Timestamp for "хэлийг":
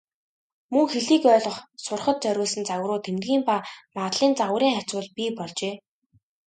0.93-1.23